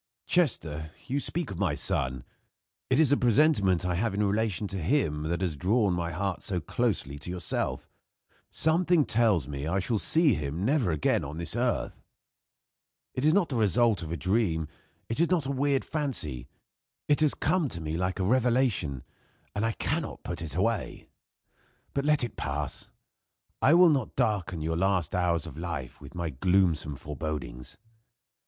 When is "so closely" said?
6.41-7.19